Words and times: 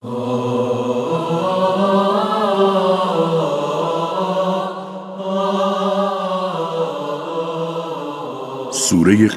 سورة 0.00 0.12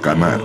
قمر. 0.04 0.42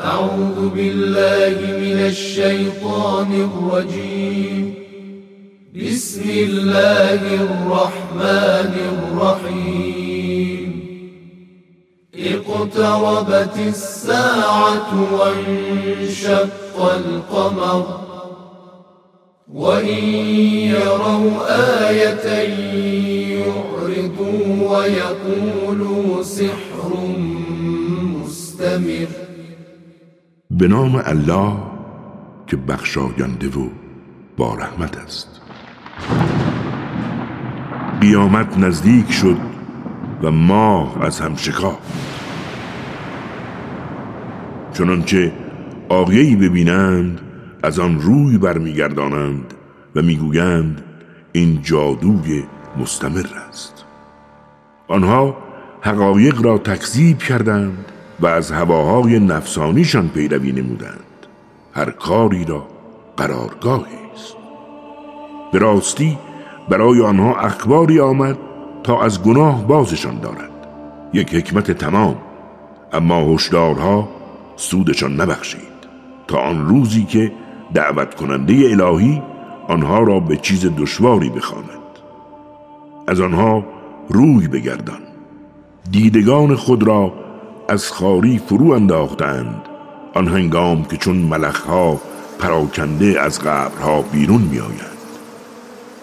أعوذ 0.00 0.68
بالله 0.68 1.56
من 1.80 1.98
الشيطان 2.06 3.30
الرجيم. 3.48 4.74
بسم 5.74 6.30
الله 6.30 7.22
الرحمن 7.34 8.74
الرحيم. 8.92 9.91
اقتربت 12.62 13.58
الساعة 13.58 14.90
وانشق 15.12 16.76
القمر 16.80 17.84
وإن 19.52 20.04
يروا 20.74 21.30
آية 21.88 22.26
يعرضوا 23.38 24.70
ويقولوا 24.70 26.22
سحر 26.22 26.90
مستمر. 28.22 29.08
به 30.50 30.68
نام 30.68 31.02
الله 31.06 31.52
که 32.46 32.56
بخشاینده 32.56 33.48
و 33.48 33.68
با 34.36 34.54
رحمت 34.54 34.96
است. 34.96 35.28
قیامت 38.00 38.58
نزدیک 38.58 39.12
شد 39.12 39.36
و 40.22 40.30
ماه 40.30 41.04
از 41.04 41.20
هم 41.20 41.36
شکافت. 41.36 42.21
چنانچه 44.72 45.32
آیهای 45.88 46.36
ببینند 46.36 47.20
از 47.62 47.78
آن 47.78 48.00
روی 48.00 48.38
برمیگردانند 48.38 49.54
و 49.96 50.02
می‌گویند 50.02 50.82
این 51.32 51.62
جادوی 51.62 52.42
مستمر 52.80 53.26
است. 53.48 53.84
آنها 54.88 55.36
حقایق 55.80 56.42
را 56.42 56.58
تکذیب 56.58 57.18
کردند 57.18 57.84
و 58.20 58.26
از 58.26 58.52
هواهای 58.52 59.18
نفسانیشان 59.18 60.08
پیروی 60.08 60.52
نمودند. 60.52 61.26
هر 61.74 61.90
کاری 61.90 62.44
را 62.44 62.66
قرارگاهی 63.16 63.96
است. 64.14 64.36
به 65.52 65.58
راستی 65.58 66.18
برای 66.68 67.00
آنها 67.00 67.36
اخباری 67.36 68.00
آمد 68.00 68.38
تا 68.82 69.02
از 69.02 69.22
گناه 69.22 69.66
بازشان 69.66 70.20
دارد. 70.20 70.50
یک 71.12 71.34
حکمت 71.34 71.70
تمام 71.70 72.16
اما 72.92 73.34
هشدارها 73.34 74.08
سودشان 74.56 75.20
نبخشید. 75.20 75.72
تا 76.28 76.38
آن 76.38 76.68
روزی 76.68 77.04
که 77.04 77.32
دعوت 77.74 78.14
کننده 78.14 78.54
الهی 78.54 79.22
آنها 79.68 80.00
را 80.00 80.20
به 80.20 80.36
چیز 80.36 80.66
دشواری 80.78 81.30
بخواند. 81.30 81.68
از 83.06 83.20
آنها 83.20 83.64
روی 84.08 84.48
بگردان. 84.48 85.00
دیدگان 85.90 86.54
خود 86.54 86.82
را 86.82 87.12
از 87.68 87.90
خاری 87.90 88.38
فرو 88.38 88.70
انداختند. 88.70 89.62
آن 90.14 90.28
هنگام 90.28 90.84
که 90.84 90.96
چون 90.96 91.16
ملخها 91.16 92.00
پراکنده 92.38 93.20
از 93.20 93.40
قبرها 93.40 94.02
بیرون 94.02 94.42
می 94.42 94.60
آیند. 94.60 94.98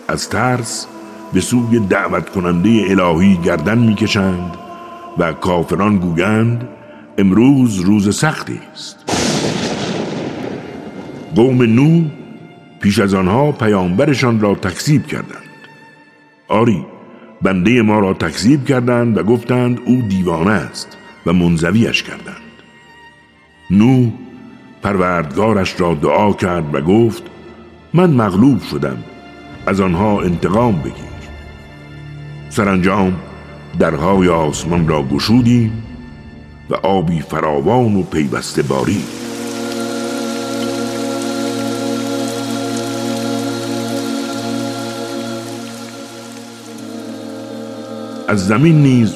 از 0.08 0.30
ترس 0.30 0.88
به 1.34 1.42
سوی 1.42 1.80
دعوت 1.80 2.30
کننده 2.30 2.70
الهی 2.90 3.38
گردن 3.38 3.78
می‌کشند 3.78 4.58
و 5.18 5.34
کافران 5.34 5.98
گویند 5.98 6.68
امروز 7.20 7.80
روز 7.80 8.16
سختی 8.16 8.60
است. 8.74 8.98
قوم 11.36 11.64
نو 11.64 12.04
پیش 12.82 13.00
از 13.00 13.14
آنها 13.14 13.52
پیامبرشان 13.52 14.40
را 14.40 14.56
تکذیب 14.56 15.08
کردند. 15.08 15.50
آری 16.48 16.86
بنده 17.42 17.82
ما 17.82 18.00
را 18.00 18.14
تکذیب 18.14 18.66
کردند 18.66 19.18
و 19.18 19.24
گفتند 19.24 19.80
او 19.86 20.02
دیوانه 20.02 20.52
است 20.52 20.98
و 21.26 21.34
منزویش 21.34 22.04
کردند. 22.04 22.36
نو 23.72 24.12
پروردگارش 24.82 25.82
را 25.82 25.94
دعا 25.94 26.34
کرد 26.34 26.76
و 26.76 26.82
گفت 26.82 27.24
من 27.94 28.10
مغلوب 28.10 28.62
شدم 28.64 29.04
از 29.66 29.82
آنها 29.82 30.22
انتقام 30.22 30.80
بگیر. 30.80 31.20
سرانجام 32.50 33.16
درهای 33.80 34.30
آسمان 34.30 34.88
را 34.88 35.04
گشودیم 35.04 35.89
و 36.70 36.76
آبی 36.76 37.20
فراوان 37.20 37.96
و 37.96 38.04
پیوسته 38.04 38.62
باری. 38.62 39.04
از 48.28 48.48
زمین 48.48 48.82
نیز 48.82 49.16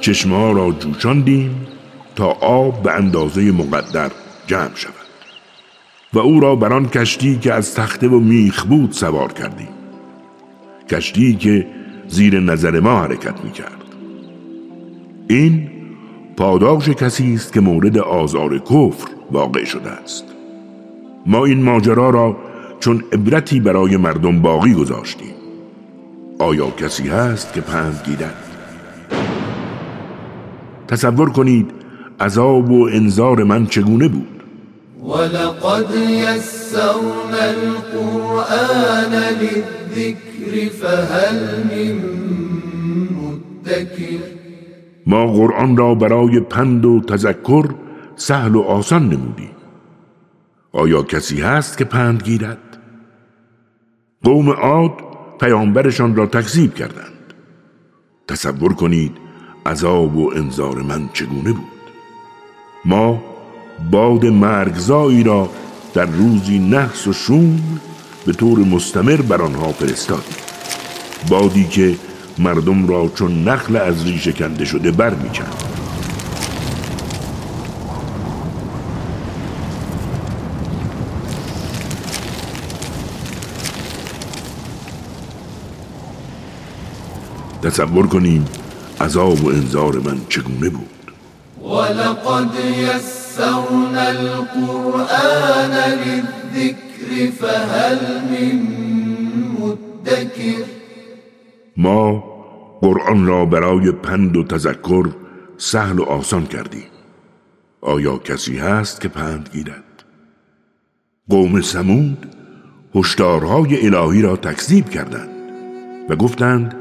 چشمه 0.00 0.52
را 0.52 0.70
جوشاندیم 0.70 1.66
تا 2.16 2.26
آب 2.26 2.82
به 2.82 2.92
اندازه 2.92 3.52
مقدر 3.52 4.10
جمع 4.46 4.74
شود. 4.74 4.92
و 6.12 6.18
او 6.18 6.40
را 6.40 6.56
بر 6.56 6.72
آن 6.72 6.88
کشتی 6.88 7.38
که 7.38 7.52
از 7.52 7.74
تخته 7.74 8.08
و 8.08 8.20
میخ 8.20 8.64
بود 8.64 8.92
سوار 8.92 9.32
کردیم. 9.32 9.68
کشتی 10.90 11.34
که 11.34 11.66
زیر 12.08 12.40
نظر 12.40 12.80
ما 12.80 13.00
حرکت 13.00 13.44
می 13.44 13.50
کرد 13.50 13.82
این 15.28 15.75
پاداش 16.36 16.88
کسی 16.88 17.34
است 17.34 17.52
که 17.52 17.60
مورد 17.60 17.98
آزار 17.98 18.58
کفر 18.58 19.08
واقع 19.32 19.64
شده 19.64 19.90
است. 19.90 20.24
ما 21.26 21.44
این 21.44 21.62
ماجرا 21.62 22.10
را 22.10 22.36
چون 22.80 23.04
عبرتی 23.12 23.60
برای 23.60 23.96
مردم 23.96 24.42
باقی 24.42 24.74
گذاشتیم. 24.74 25.34
آیا 26.38 26.70
کسی 26.70 27.08
هست 27.08 27.52
که 27.52 27.60
پند 27.60 28.02
گیرد؟ 28.04 28.34
تصور 30.88 31.30
کنید 31.30 31.70
عذاب 32.20 32.70
و 32.70 32.88
انذار 32.92 33.44
من 33.44 33.66
چگونه 33.66 34.08
بود؟ 34.08 34.42
ولقد 35.04 35.94
يسرنا 35.94 37.42
القرآن 37.42 39.12
للذكر 39.12 40.68
فهل 40.68 41.38
من 41.70 42.00
مدكر؟ 43.16 44.35
ما 45.06 45.26
قرآن 45.26 45.76
را 45.76 45.94
برای 45.94 46.40
پند 46.40 46.84
و 46.84 47.00
تذکر 47.00 47.74
سهل 48.16 48.54
و 48.54 48.62
آسان 48.62 49.08
نمودیم. 49.08 49.50
آیا 50.72 51.02
کسی 51.02 51.40
هست 51.40 51.78
که 51.78 51.84
پند 51.84 52.22
گیرد؟ 52.22 52.58
قوم 54.22 54.50
عاد 54.50 54.92
پیامبرشان 55.40 56.16
را 56.16 56.26
تکذیب 56.26 56.74
کردند. 56.74 57.34
تصور 58.28 58.74
کنید 58.74 59.16
عذاب 59.66 60.16
و 60.16 60.32
انذار 60.36 60.82
من 60.82 61.08
چگونه 61.12 61.52
بود. 61.52 61.76
ما 62.84 63.22
باد 63.90 64.26
مرگزایی 64.26 65.22
را 65.22 65.48
در 65.94 66.06
روزی 66.06 66.58
نحس 66.58 67.06
و 67.06 67.12
شوم 67.12 67.80
به 68.26 68.32
طور 68.32 68.58
مستمر 68.58 69.16
بر 69.16 69.42
آنها 69.42 69.72
فرستادیم. 69.72 70.36
بادی 71.28 71.64
که 71.64 71.96
مردم 72.38 72.88
را 72.88 73.10
چون 73.14 73.48
نخل 73.48 73.76
از 73.76 74.06
ریشه 74.06 74.32
کنده 74.32 74.64
شده 74.64 74.90
بر 74.90 75.14
می‌کند 75.14 75.76
تصور 87.62 88.06
کنیم 88.06 88.44
عذاب 89.00 89.44
و 89.44 89.48
انذار 89.48 89.96
من 89.98 90.20
چگونه 90.28 90.68
بود. 90.68 90.90
ولقد 91.62 92.54
يسرنا 92.78 94.06
القرآن 94.08 95.72
للذكر 95.72 97.30
فهل 97.40 97.98
من 98.30 98.56
مدكر؟ 99.58 100.75
ما 101.76 102.24
قرآن 102.80 103.26
را 103.26 103.44
برای 103.44 103.92
پند 103.92 104.36
و 104.36 104.44
تذکر 104.44 105.08
سهل 105.56 105.98
و 105.98 106.02
آسان 106.02 106.46
کردیم. 106.46 106.90
آیا 107.80 108.18
کسی 108.18 108.58
هست 108.58 109.00
که 109.00 109.08
پند 109.08 109.48
گیرد؟ 109.52 110.04
قوم 111.28 111.60
سمود 111.60 112.26
هشدارهای 112.94 113.86
الهی 113.86 114.22
را 114.22 114.36
تکذیب 114.36 114.88
کردند 114.88 115.28
و 116.08 116.16
گفتند 116.16 116.76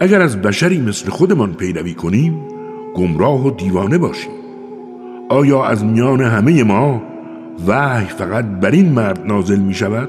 اگر 0.00 0.20
از 0.20 0.42
بشری 0.42 0.80
مثل 0.80 1.10
خودمان 1.10 1.54
پیروی 1.54 1.94
کنیم 1.94 2.48
گمراه 2.94 3.46
و 3.46 3.50
دیوانه 3.50 3.98
باشیم. 3.98 4.32
آیا 5.28 5.64
از 5.64 5.84
میان 5.84 6.20
همه 6.20 6.64
ما 6.64 7.02
وحی 7.66 8.06
فقط 8.06 8.44
بر 8.44 8.70
این 8.70 8.92
مرد 8.92 9.26
نازل 9.26 9.58
می 9.58 9.74
شود؟ 9.74 10.08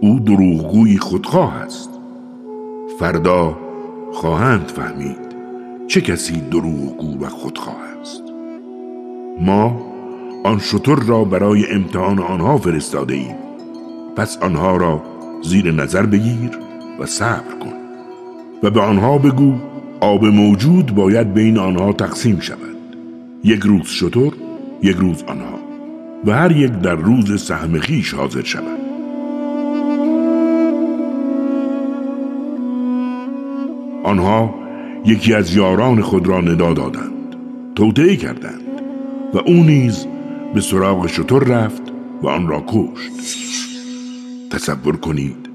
او 0.00 0.20
دروغگوی 0.20 0.98
خودخواه 0.98 1.54
است. 1.54 1.99
فردا 3.00 3.58
خواهند 4.12 4.68
فهمید 4.76 5.18
چه 5.88 6.00
کسی 6.00 6.40
دروغگو 6.40 7.24
و 7.24 7.28
خودخواه 7.28 7.76
است. 8.00 8.22
ما 9.40 9.92
آن 10.44 10.58
شطر 10.58 10.94
را 10.94 11.24
برای 11.24 11.72
امتحان 11.72 12.18
آنها 12.18 12.58
فرستاده 12.58 13.14
ایم. 13.14 13.34
پس 14.16 14.38
آنها 14.38 14.76
را 14.76 15.02
زیر 15.42 15.72
نظر 15.72 16.06
بگیر 16.06 16.50
و 16.98 17.06
صبر 17.06 17.58
کن 17.60 17.72
و 18.62 18.70
به 18.70 18.80
آنها 18.80 19.18
بگو 19.18 19.54
آب 20.00 20.24
موجود 20.24 20.94
باید 20.94 21.34
بین 21.34 21.58
آنها 21.58 21.92
تقسیم 21.92 22.40
شود. 22.40 22.96
یک 23.44 23.60
روز 23.60 23.86
شطر 23.86 24.30
یک 24.82 24.96
روز 24.96 25.22
آنها 25.22 25.58
و 26.26 26.32
هر 26.32 26.52
یک 26.52 26.72
در 26.72 26.94
روز 26.94 27.42
سهم 27.44 27.78
خیش 27.78 28.14
حاضر 28.14 28.42
شود. 28.42 28.79
آنها 34.10 34.54
یکی 35.04 35.34
از 35.34 35.56
یاران 35.56 36.02
خود 36.02 36.26
را 36.26 36.40
ندا 36.40 36.72
دادند 36.72 37.36
توطعه 37.74 38.16
کردند 38.16 38.60
و 39.34 39.38
او 39.38 39.54
نیز 39.54 40.06
به 40.54 40.60
سراغ 40.60 41.06
شطر 41.06 41.38
رفت 41.38 41.82
و 42.22 42.28
آن 42.28 42.48
را 42.48 42.64
کشت. 42.68 43.12
تصور 44.50 44.96
کنید 44.96 45.50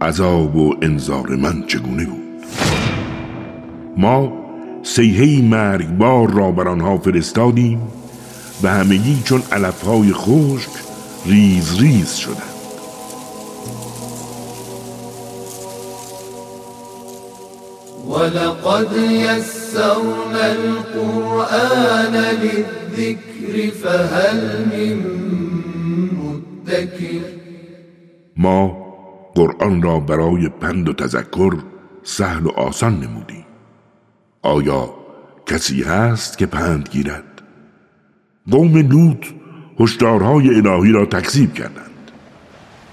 عذاب 0.00 0.56
و 0.56 0.74
انذار 0.82 1.36
من 1.36 1.64
چگونه 1.66 2.04
بود. 2.06 2.44
ما 3.96 4.32
سیهی 4.82 5.42
مرگبار 5.42 6.30
را 6.30 6.50
بر 6.50 6.68
آنها 6.68 6.98
فرستادیم 6.98 7.80
و 8.62 8.68
همگی 8.68 9.22
چون 9.24 9.42
علفهای 9.52 10.12
خشک 10.12 10.70
ریز 11.26 11.80
ریز 11.80 12.14
شدند. 12.14 12.57
ولقد 18.18 18.92
يسرنا 18.96 20.46
القرآن 20.52 22.14
للذكر 22.14 23.70
فهل 23.82 24.40
من 24.72 24.96
مدكر؟ 26.18 27.20
ما 28.36 28.76
قرآن 29.34 29.82
را 29.82 30.00
برای 30.00 30.48
پند 30.48 30.88
و 30.88 30.92
تذکر 30.92 31.56
سهل 32.02 32.46
و 32.46 32.50
آسان 32.50 33.00
نمودیم. 33.00 33.46
آیا 34.42 34.94
کسی 35.46 35.82
هست 35.82 36.38
که 36.38 36.46
پند 36.46 36.88
گیرد؟ 36.92 37.42
قوم 38.50 38.76
لوط 38.76 39.26
هشدارهای 39.80 40.48
الهی 40.48 40.92
را 40.92 41.04
تکذیب 41.06 41.54
کردند. 41.54 42.10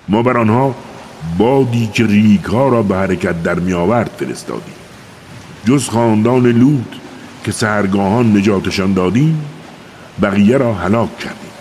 ما 0.10 0.24
بر 0.24 0.38
آنها 0.38 0.76
بادی 1.38 1.88
که 1.88 2.06
ریگ 2.06 2.46
ها 2.46 2.70
را 2.70 2.84
به 2.84 2.96
حرکت 2.96 3.44
در 3.44 3.60
میآورد 3.60 4.12
فرستادیم. 4.20 4.85
جز 5.66 5.90
خاندان 5.90 6.46
لوط 6.46 6.96
که 7.44 7.52
سرگاهان 7.52 8.38
نجاتشان 8.38 8.94
دادیم 8.94 9.46
بقیه 10.22 10.58
را 10.58 10.74
هلاک 10.74 11.20
کردیم. 11.20 11.52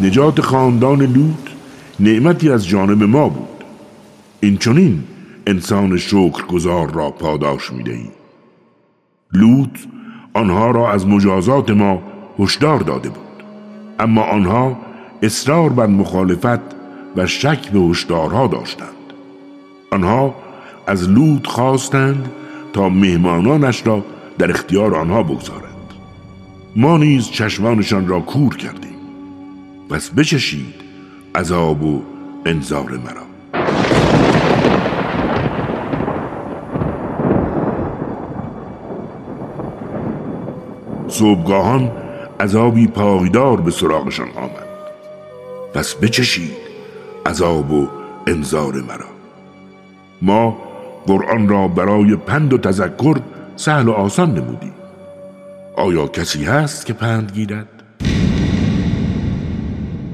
نجات 0.00 0.40
خاندان 0.40 1.02
لوط 1.02 1.48
نعمتی 2.00 2.50
از 2.50 2.66
جانب 2.66 3.02
ما 3.02 3.28
بود. 3.28 3.64
این 4.40 4.56
چونین 4.56 5.04
انسان 5.46 5.96
شکرگزار 5.96 6.90
را 6.90 7.10
پاداش 7.10 7.72
می‌دهی. 7.72 8.10
لوط 9.32 9.78
آنها 10.34 10.70
را 10.70 10.92
از 10.92 11.06
مجازات 11.06 11.70
ما 11.70 12.02
هشدار 12.38 12.80
داده 12.80 13.08
بود. 13.08 13.44
اما 13.98 14.22
آنها 14.22 14.76
اصرار 15.22 15.70
بر 15.70 15.86
مخالفت 15.86 16.60
و 17.16 17.26
شک 17.26 17.70
به 17.70 17.78
هشدارها 17.80 18.46
داشتند. 18.46 18.88
آنها 19.92 20.34
از 20.88 21.10
لوط 21.10 21.46
خواستند 21.46 22.30
تا 22.72 22.88
مهمانانش 22.88 23.86
را 23.86 24.04
در 24.38 24.50
اختیار 24.50 24.94
آنها 24.94 25.22
بگذارد 25.22 25.64
ما 26.76 26.96
نیز 26.96 27.30
چشمانشان 27.30 28.08
را 28.08 28.20
کور 28.20 28.56
کردیم. 28.56 28.96
پس 29.90 30.10
بچشید 30.10 30.74
عذاب 31.34 31.82
و 31.82 32.02
انذار 32.46 32.90
مرا. 32.90 33.28
صبحگاهان 41.08 41.90
عذابی 42.40 42.86
پایدار 42.86 43.60
به 43.60 43.70
سراغشان 43.70 44.28
آمد. 44.36 44.68
پس 45.74 45.94
بچشید 45.94 46.56
عذاب 47.26 47.72
و 47.72 47.88
انذار 48.26 48.74
مرا. 48.74 49.08
ما 50.22 50.67
قرآن 51.08 51.48
را 51.48 51.68
برای 51.68 52.16
پند 52.16 52.52
و 52.52 52.58
تذکر 52.58 53.16
سهل 53.56 53.88
و 53.88 53.92
آسان 53.92 54.30
نمودیم 54.30 54.74
آیا 55.76 56.06
کسی 56.06 56.44
هست 56.44 56.86
که 56.86 56.92
پند 56.92 57.32
گیرد؟ 57.34 57.68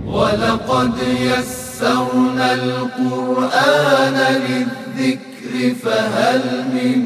ولقد 0.07 0.95
يسرنا 1.21 2.45
القرآن 2.45 4.15
للذكر 4.49 5.75
فهل 5.83 6.43
من 6.75 7.03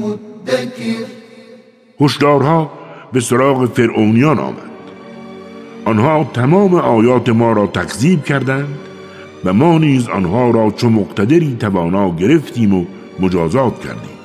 مدكر. 0.00 1.04
هشدارها 2.00 2.70
به 3.12 3.20
سراغ 3.20 3.66
فرعونیان 3.66 4.38
آمد. 4.38 4.72
آنها 5.84 6.30
تمام 6.34 6.74
آیات 6.74 7.28
ما 7.28 7.52
را 7.52 7.66
تکذیب 7.66 8.24
کردند 8.24 8.78
و 9.44 9.52
ما 9.52 9.78
نیز 9.78 10.08
آنها 10.08 10.50
را 10.50 10.70
چو 10.70 10.90
مقتدری 10.90 11.56
توانا 11.60 12.16
گرفتیم 12.16 12.74
و 12.74 12.84
مجازات 13.20 13.80
کردیم. 13.80 14.18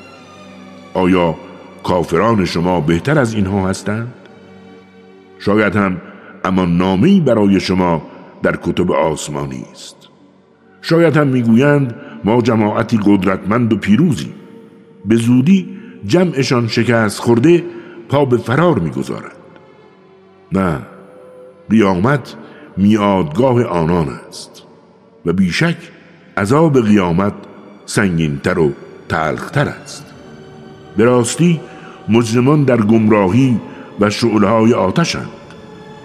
آیا 0.94 1.36
کافران 1.84 2.46
شما 2.46 2.82
بهتر 2.82 3.20
از 3.20 3.34
اینها 3.34 3.70
هستند؟ 3.70 4.14
شاید 5.40 5.76
هم 5.76 6.02
اما 6.44 6.66
نامی 6.66 7.22
برای 7.22 7.60
شما 7.60 8.02
در 8.44 8.56
کتب 8.64 8.92
آسمانی 8.92 9.66
است. 9.72 9.96
شاید 10.82 11.18
هم 11.18 11.28
می‌گویند 11.28 11.96
ما 12.24 12.42
جماعتی 12.42 13.00
قدرتمند 13.06 13.74
و 13.74 13.78
پیروزی. 13.78 14.34
به 15.06 15.16
زودی 15.16 15.78
جمعشان 16.06 16.68
شکست 16.68 17.20
خورده 17.20 17.64
پا 18.10 18.26
به 18.26 18.38
فرار 18.38 18.80
می‌گذارند 18.80 19.32
نه 20.52 20.80
قیامت 21.70 22.36
میادگاه 22.78 23.64
آنان 23.64 24.10
است. 24.30 24.67
و 25.28 25.34
بیشک 25.34 25.78
عذاب 26.38 26.82
قیامت 26.82 27.34
سنگینتر 27.86 28.60
و 28.60 28.72
تلختر 29.10 29.68
است. 29.68 30.06
به 30.98 31.04
راستی 31.04 31.60
مجرمان 32.10 32.64
در 32.64 32.78
گمراهی 32.78 33.60
و 34.00 34.10
شعله 34.10 34.76
آتشند. 34.76 35.30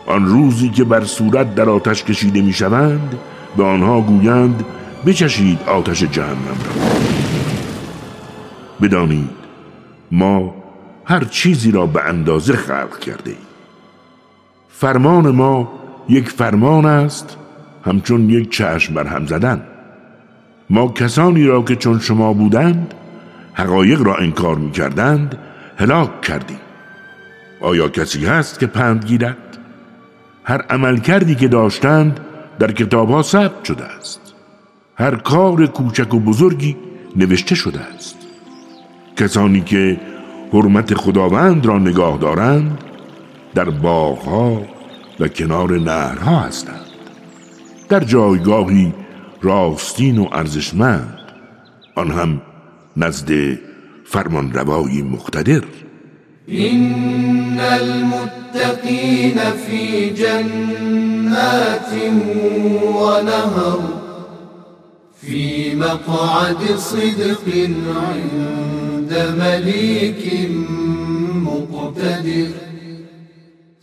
آن 0.06 0.26
روزی 0.26 0.68
که 0.68 0.84
بر 0.84 1.04
صورت 1.04 1.54
در 1.54 1.68
آتش 1.68 2.04
کشیده 2.04 2.42
می‌شوند 2.42 3.18
به 3.56 3.64
آنها 3.64 4.00
گویند 4.00 4.64
بچشید 5.06 5.58
آتش 5.66 6.02
جهنم 6.02 6.58
را. 6.66 6.92
بدانید 8.82 9.30
ما 10.10 10.54
هر 11.04 11.24
چیزی 11.24 11.70
را 11.70 11.86
به 11.86 12.04
اندازه 12.04 12.52
خلق 12.52 12.98
کرده 12.98 13.30
ایم 13.30 13.38
فرمان 14.68 15.30
ما 15.30 15.72
یک 16.08 16.28
فرمان 16.28 16.86
است 16.86 17.36
همچون 17.84 18.30
یک 18.30 18.50
چشم 18.50 18.94
بر 18.94 19.06
هم 19.06 19.26
زدن. 19.26 19.62
ما 20.70 20.88
کسانی 20.88 21.44
را 21.44 21.62
که 21.62 21.76
چون 21.76 21.98
شما 21.98 22.32
بودند 22.32 22.94
حقایق 23.52 24.02
را 24.02 24.16
انکار 24.16 24.56
می 24.56 24.70
کردند 24.70 25.38
هلاک 25.76 26.20
کردیم. 26.20 26.60
آیا 27.60 27.88
کسی 27.88 28.26
هست 28.26 28.60
که 28.60 28.66
پند 28.66 29.04
گیرد؟ 29.04 29.36
هر 30.44 30.62
عمل 30.62 30.96
کردی 30.96 31.34
که 31.34 31.48
داشتند 31.48 32.20
در 32.58 32.72
کتاب 32.72 33.10
ها 33.10 33.22
ثبت 33.22 33.64
شده 33.64 33.84
است. 33.84 34.20
هر 34.96 35.16
کار 35.16 35.66
کوچک 35.66 36.14
و 36.14 36.20
بزرگی 36.20 36.76
نوشته 37.16 37.54
شده 37.54 37.80
است. 37.80 38.16
کسانی 39.16 39.60
که 39.60 40.00
حرمت 40.52 40.94
خداوند 40.94 41.66
را 41.66 41.78
نگاه 41.78 42.18
دارند 42.18 42.78
در 43.54 43.70
باغها 43.70 44.62
و 45.20 45.28
کنار 45.28 45.80
نهرها 45.80 46.40
هستند. 46.40 46.91
در 47.92 48.04
جایگاهی 48.04 48.92
راستین 49.42 50.18
و 50.18 50.28
ارزشمند 50.32 51.18
آن 51.96 52.10
هم 52.10 52.42
نزد 52.96 53.58
فرمان 54.04 54.52
روایی 54.52 55.02
مقتدر. 55.02 55.62
این 56.46 57.60
المتقین 57.60 59.38
فی 59.38 60.10
جنات 60.10 61.92
و 62.94 63.22
نهر 63.22 63.78
فی 65.14 65.74
مقعد 65.74 66.76
صدق 66.76 67.48
عند 67.48 69.12
ملیک 69.38 70.50
مقتدر. 71.44 72.71